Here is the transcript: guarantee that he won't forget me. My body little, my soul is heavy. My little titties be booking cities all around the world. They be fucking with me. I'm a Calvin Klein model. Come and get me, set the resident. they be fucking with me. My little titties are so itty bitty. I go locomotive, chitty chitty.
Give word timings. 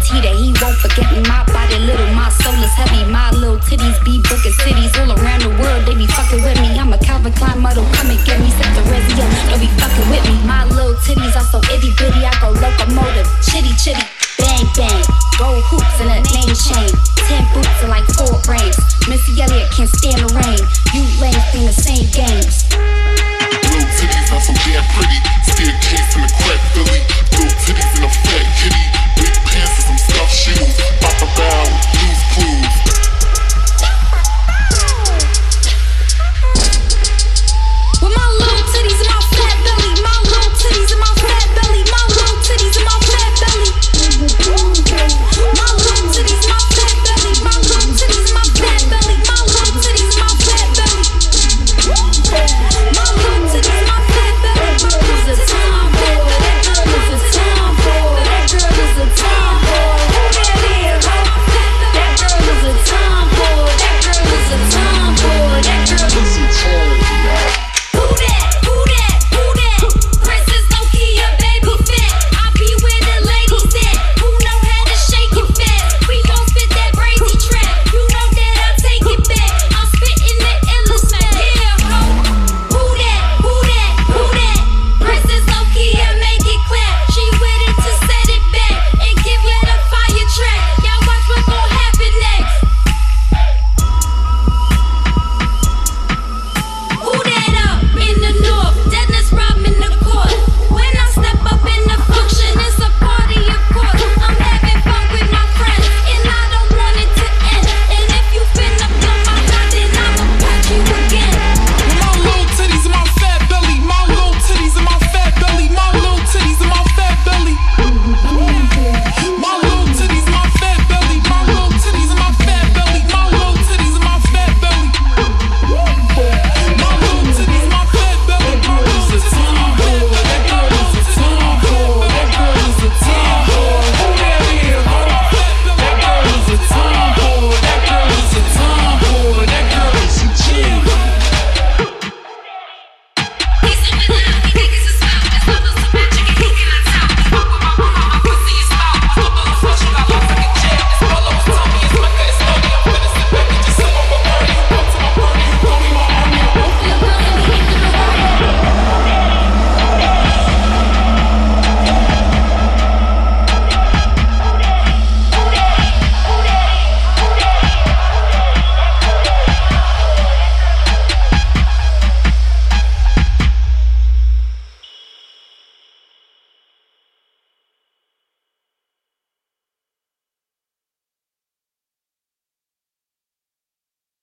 guarantee 0.00 0.20
that 0.26 0.36
he 0.36 0.52
won't 0.60 0.76
forget 0.76 1.10
me. 1.12 1.20
My 1.28 1.44
body 1.52 1.78
little, 1.78 2.06
my 2.14 2.28
soul 2.30 2.54
is 2.54 2.72
heavy. 2.72 3.04
My 3.10 3.30
little 3.32 3.58
titties 3.58 4.02
be 4.04 4.20
booking 4.22 4.52
cities 4.52 4.92
all 4.98 5.12
around 5.12 5.42
the 5.42 5.50
world. 5.60 5.86
They 5.86 5.94
be 5.94 6.06
fucking 6.06 6.42
with 6.42 6.60
me. 6.60 6.78
I'm 6.78 6.92
a 6.92 6.98
Calvin 6.98 7.32
Klein 7.32 7.60
model. 7.60 7.84
Come 7.94 8.10
and 8.10 8.20
get 8.24 8.40
me, 8.40 8.50
set 8.50 8.74
the 8.74 8.82
resident. 8.88 9.30
they 9.50 9.60
be 9.60 9.70
fucking 9.78 10.08
with 10.10 10.24
me. 10.24 10.36
My 10.46 10.64
little 10.64 10.94
titties 11.04 11.36
are 11.36 11.44
so 11.44 11.58
itty 11.72 11.92
bitty. 11.96 12.24
I 12.24 12.32
go 12.40 12.50
locomotive, 12.50 13.28
chitty 13.44 13.72
chitty. 13.76 14.19